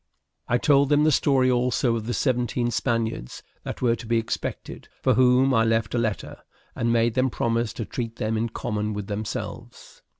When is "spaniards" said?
2.71-3.43